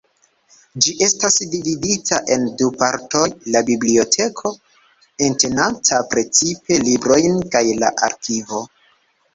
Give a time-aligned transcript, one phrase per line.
[0.85, 3.23] Ĝi estas dividita en du partoj:
[3.57, 4.55] la biblioteko,
[5.29, 8.67] entenanta precipe librojn, kaj la arkivo.